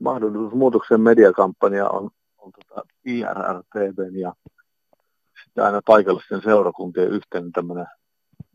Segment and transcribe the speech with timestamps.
[0.00, 4.34] mahdollisuus muutoksen mediakampanja on, on tota IRR-TVn ja
[5.44, 7.86] sitten aina paikallisten seurakuntien yhteinen tämmöinen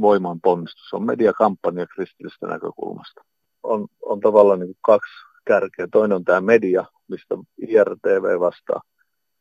[0.00, 0.94] voimanponnistus.
[0.94, 3.24] On mediakampanja kristillistä näkökulmasta.
[3.62, 5.12] On, on tavallaan niin kaksi
[5.44, 5.86] kärkeä.
[5.92, 7.34] Toinen on tämä media, mistä
[7.68, 8.82] IRTV vastaa.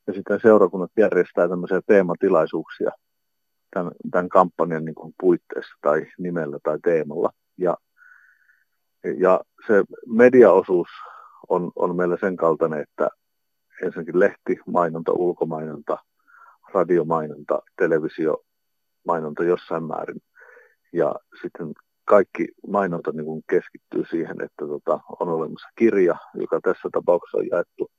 [0.08, 2.92] Ja sitten seurakunnat järjestää tämmöisiä teematilaisuuksia
[3.74, 7.30] tämän, tämän kampanjan niin kuin puitteissa tai nimellä tai teemalla.
[7.58, 7.78] Ja,
[9.18, 10.88] ja se mediaosuus
[11.52, 13.10] on, on meillä sen kaltainen, että
[13.84, 15.98] ensinnäkin lehti, mainonta, ulkomainonta,
[16.74, 20.22] radiomainonta, televisiomainonta jossain määrin.
[20.94, 21.74] Ja sitten
[22.06, 27.48] kaikki mainonta niin kuin keskittyy siihen, että tota, on olemassa kirja, joka tässä tapauksessa on
[27.52, 27.92] jaettu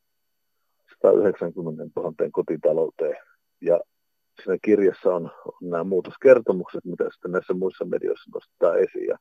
[1.02, 3.16] 190 000 kotitalouteen.
[3.60, 3.80] Ja
[4.42, 9.06] siinä kirjassa on, on nämä muutoskertomukset, mitä sitten näissä muissa medioissa nostetaan esiin.
[9.06, 9.18] Ja,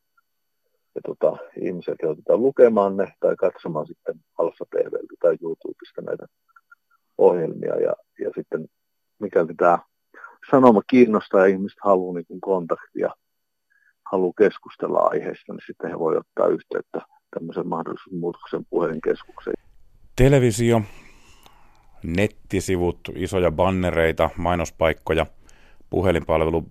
[0.96, 6.26] ja tota, ihmisiä kehotetaan lukemaan ne tai katsomaan sitten Alfa TVltä tai YouTubesta näitä
[7.18, 7.76] ohjelmia.
[7.76, 8.66] Ja, ja sitten
[9.20, 9.80] mikäli tämä
[10.52, 13.10] sanoma kiinnostaa ja ihmiset haluaa niin kontaktia,
[14.12, 17.02] haluaa keskustella aiheesta, niin sitten he voi ottaa yhteyttä
[17.34, 19.56] tämmöisen mahdollisen muutoksen puhelinkeskukseen.
[20.16, 20.82] Televisio,
[22.04, 25.26] nettisivut, isoja bannereita, mainospaikkoja,
[25.90, 26.66] puhelinpalvelu,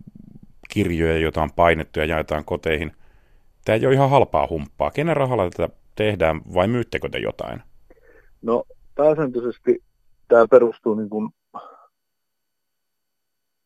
[0.70, 2.92] kirjoja, joita on painettu ja jaetaan koteihin.
[3.70, 4.90] Tämä ei ole ihan halpaa humppaa.
[4.90, 7.62] Kenen rahalla tätä tehdään vai myyttekö te jotain?
[8.42, 9.84] No pääsääntöisesti
[10.28, 11.30] tämä perustuu niin kuin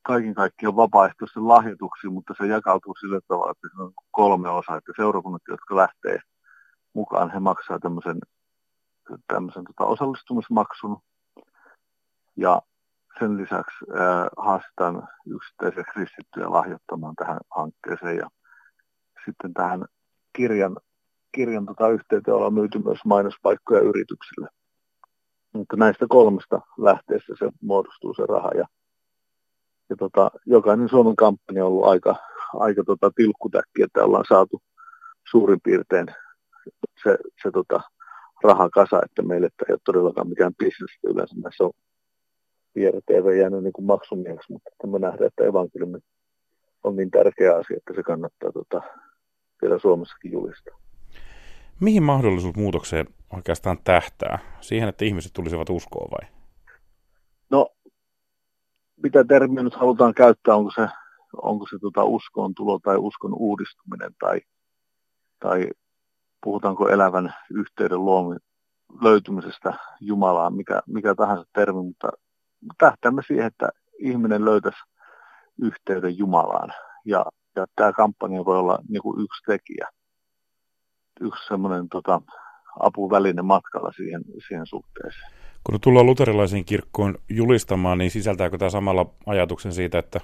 [0.03, 4.93] kaiken kaikkiaan vapaaehtoisten lahjoituksiin, mutta se jakautuu sillä tavalla, että se on kolme osaa, että
[4.97, 6.19] seurakunnat, jotka lähtee
[6.93, 8.19] mukaan, he maksaa tämmöisen,
[9.27, 10.99] tämmöisen tota osallistumismaksun,
[12.37, 12.63] ja
[13.19, 18.17] sen lisäksi äh, haastetaan yksittäisiä kristittyjä lahjoittamaan tähän hankkeeseen.
[18.17, 18.29] Ja
[19.25, 19.85] sitten tähän
[20.33, 20.77] kirjan,
[21.33, 24.49] kirjan tota yhteyteen ollaan myyty myös mainospaikkoja yrityksille.
[25.53, 28.51] Mutta näistä kolmesta lähteestä se muodostuu se raha.
[28.55, 28.67] Ja,
[29.91, 32.17] ja tota, jokainen Suomen kampanja on ollut aika,
[32.55, 34.63] aika tota tilkkutäkki, että ollaan saatu
[35.31, 36.07] suurin piirtein
[37.03, 37.81] se, se tota,
[38.43, 41.71] raha kasa, että meille ei ole todellakaan mikään bisnes yleensä näissä on
[43.07, 45.99] TV jäänyt niin kuin maksumieheksi, mutta me nähdään, että evankeliumi
[46.85, 48.83] on niin tärkeä asia, että se kannattaa tota,
[49.65, 50.79] vielä Suomessakin julistaa.
[51.81, 54.39] Mihin mahdollisuus muutokseen oikeastaan tähtää?
[54.61, 56.31] Siihen, että ihmiset tulisivat uskoon vai?
[57.51, 57.69] No,
[59.03, 60.89] mitä termiä nyt halutaan käyttää, onko se,
[61.43, 64.41] onko se tota uskoon tulo tai uskon uudistuminen tai,
[65.41, 65.69] tai
[66.45, 68.37] puhutaanko elävän yhteyden luomi,
[69.03, 72.09] löytymisestä Jumalaan, mikä, mikä tahansa termi, mutta
[72.79, 74.79] tähtäämme siihen, että ihminen löytäisi
[75.63, 76.73] yhteyden Jumalaan.
[77.05, 77.27] Ja,
[77.57, 79.89] ja tämä kampanja voi olla niin kuin yksi tekijä,
[81.21, 82.21] yksi semmoinen tota,
[82.81, 85.33] apuväline matkalla siihen, siihen suhteeseen.
[85.65, 90.21] Kun tullaan luterilaisiin kirkkoon julistamaan, niin sisältääkö tämä samalla ajatuksen siitä, että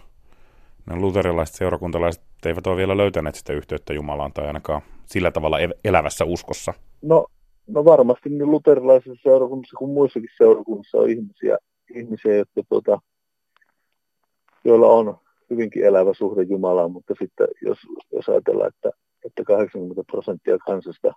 [0.86, 6.24] ne luterilaiset seurakuntalaiset eivät ole vielä löytäneet sitä yhteyttä Jumalaan tai ainakaan sillä tavalla elävässä
[6.24, 6.74] uskossa?
[7.02, 7.26] No,
[7.66, 11.58] no varmasti niin luterilaisissa seurakunnissa kuin muissakin seurakunnissa on ihmisiä,
[11.94, 12.98] ihmisiä, jotka tuota,
[14.64, 15.18] joilla on
[15.50, 17.78] hyvinkin elävä suhde Jumalaan, mutta sitten jos,
[18.12, 18.90] jos ajatellaan, että,
[19.26, 21.12] että 80 prosenttia kansasta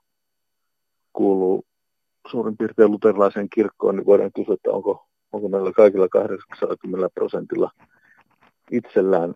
[1.14, 1.66] kuuluu
[2.32, 7.72] suurin piirtein luterilaiseen kirkkoon, niin voidaan kysyä, että onko, onko näillä kaikilla 80 prosentilla
[8.72, 9.34] itsellään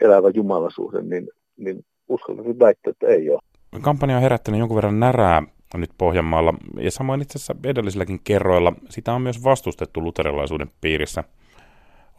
[0.00, 3.40] elävä jumalasuhde, niin, niin uskaltaisin väittää, että ei ole.
[3.80, 5.42] Kampanja on herättänyt jonkun verran närää
[5.74, 11.24] nyt Pohjanmaalla, ja samoin itse asiassa edellisilläkin kerroilla, sitä on myös vastustettu luterilaisuuden piirissä.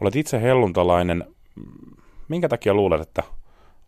[0.00, 1.24] Olet itse helluntalainen.
[2.30, 3.22] Minkä takia luulet, että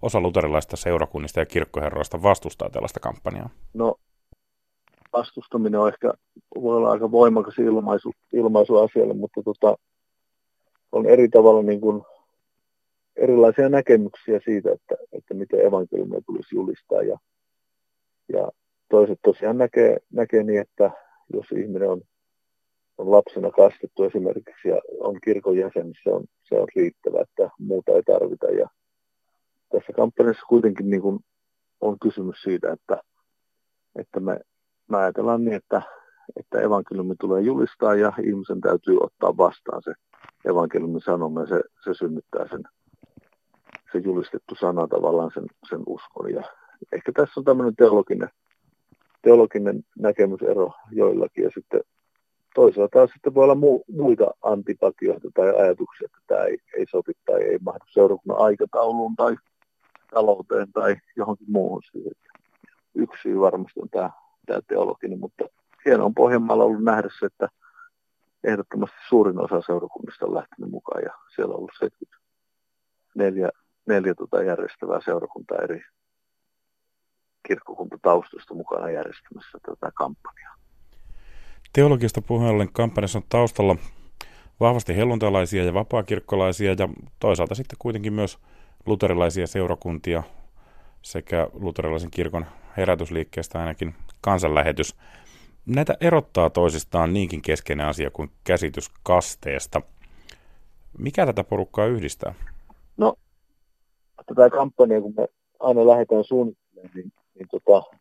[0.02, 3.50] osa luterilaista seurakunnista ja kirkkoherroista vastustaa tällaista kampanjaa?
[3.74, 3.94] No,
[5.12, 6.12] vastustaminen on ehkä,
[6.60, 9.76] voi olla aika voimakas ilmaisu, ilmaisu asialle, mutta tota,
[10.92, 12.02] on eri tavalla niin kuin
[13.16, 17.02] erilaisia näkemyksiä siitä, että, että miten evankeliumia tulisi julistaa.
[17.02, 17.18] Ja,
[18.32, 18.48] ja
[18.90, 20.90] toiset tosiaan näkee, näkee niin, että
[21.32, 22.02] jos ihminen on,
[23.02, 27.50] on lapsena kastettu esimerkiksi ja on kirkon jäsen, niin se on, se on riittävä, että
[27.58, 28.46] muuta ei tarvita.
[28.46, 28.68] Ja
[29.72, 31.20] tässä kampanjassa kuitenkin niin kuin
[31.80, 33.02] on kysymys siitä, että,
[33.96, 34.40] että me,
[34.88, 35.82] me ajatellaan niin, että,
[36.36, 39.92] että evankeliumi tulee julistaa ja ihmisen täytyy ottaa vastaan se
[40.44, 42.62] evankeliumin sanoma ja se, se synnyttää sen
[43.92, 46.32] se julistettu sana tavallaan sen, sen uskon.
[46.32, 46.42] Ja
[46.92, 48.28] ehkä tässä on tämmöinen teologinen
[49.22, 51.80] teologinen näkemysero joillakin ja sitten
[52.54, 57.12] toisaalta taas sitten voi olla mu- muita antipatioita tai ajatuksia, että tämä ei, ei sopi
[57.24, 59.36] tai ei mahdu seurakunnan aikatauluun tai
[60.14, 62.12] talouteen tai johonkin muuhun siihen.
[62.94, 64.10] Yksi syy varmasti on tämä,
[64.46, 65.44] tämä teologinen, mutta
[65.84, 67.48] hieno on Pohjanmaalla ollut nähdä se, että
[68.44, 73.48] ehdottomasti suurin osa seurakunnista on lähtenyt mukaan ja siellä on ollut 74
[73.86, 75.82] neljä tuota järjestävää seurakuntaa eri
[77.46, 80.61] kirkkokuntataustoista mukana järjestämässä tätä kampanjaa.
[81.72, 83.76] Teologiasta puheen ollen kampanjassa on taustalla
[84.60, 86.88] vahvasti helluntalaisia ja vapaakirkkolaisia ja
[87.18, 88.38] toisaalta sitten kuitenkin myös
[88.86, 90.22] luterilaisia seurakuntia
[91.02, 92.46] sekä luterilaisen kirkon
[92.76, 94.96] herätysliikkeestä ainakin kansanlähetys.
[95.66, 99.82] Näitä erottaa toisistaan niinkin keskeinen asia kuin käsitys kasteesta.
[100.98, 102.34] Mikä tätä porukkaa yhdistää?
[102.96, 103.14] No,
[104.26, 105.28] tätä kampanjaa, kun me
[105.60, 107.96] aina lähdetään suunnittelemaan niin, niin tota,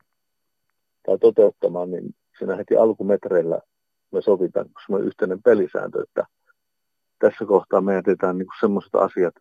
[1.05, 3.59] tai toteuttamaan, niin siinä heti alkumetreillä
[4.11, 6.25] me sovitaan semmoinen yhteinen pelisääntö, että
[7.19, 9.35] tässä kohtaa me jätetään niin semmoiset asiat,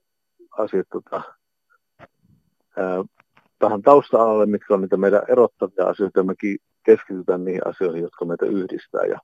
[0.58, 1.22] asiat tota,
[2.76, 3.04] ää,
[3.58, 9.04] tähän tausta-alalle, mitkä on niitä meidän erottavia asioita, mekin keskitytään niihin asioihin, jotka meitä yhdistää.
[9.04, 9.18] Ja,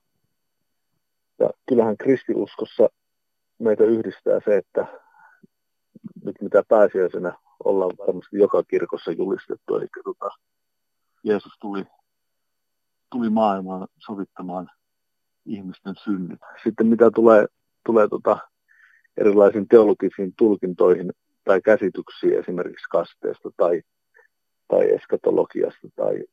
[1.39, 2.89] ja kyllähän kristiuskossa
[3.59, 4.87] meitä yhdistää se, että
[6.25, 7.33] nyt mitä pääsiäisenä
[7.63, 10.29] ollaan varmasti joka kirkossa julistettu, eli tota,
[11.23, 11.85] Jeesus tuli,
[13.11, 14.69] tuli maailmaan sovittamaan
[15.45, 16.39] ihmisten synnit.
[16.63, 17.45] Sitten mitä tulee,
[17.85, 18.37] tulee tota
[19.17, 21.13] erilaisiin teologisiin tulkintoihin
[21.43, 23.81] tai käsityksiin esimerkiksi kasteesta tai,
[24.67, 26.23] tai eskatologiasta tai,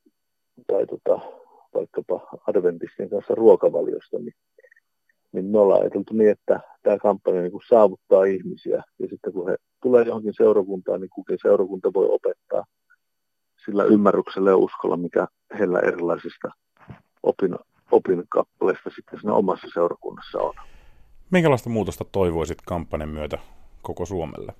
[0.66, 1.20] tai tota,
[1.74, 4.34] vaikkapa adventistien kanssa ruokavaliosta, niin,
[5.32, 9.48] niin me ollaan ajateltu niin, että tämä kampanja niin kuin saavuttaa ihmisiä ja sitten kun
[9.48, 12.64] he tulee johonkin seurakuntaan, niin kukin seurakunta voi opettaa
[13.64, 15.26] sillä ymmärryksellä ja uskolla, mikä
[15.58, 16.50] heillä erilaisista
[17.24, 17.58] opin,
[17.90, 20.54] opinkappaleista sitten siinä omassa seurakunnassa on.
[21.30, 23.38] Minkälaista muutosta toivoisit kampanjan myötä
[23.82, 24.52] koko Suomelle?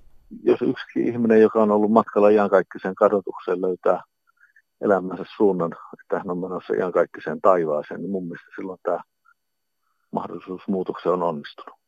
[0.43, 4.03] Jos yksi ihminen, joka on ollut matkalla iankaikkiseen kadotukseen, löytää
[4.81, 5.71] elämänsä suunnan,
[6.01, 8.99] että hän on menossa iankaikkiseen taivaaseen, niin mun mielestä silloin tämä
[10.11, 11.79] mahdollisuus muutokseen on onnistunut.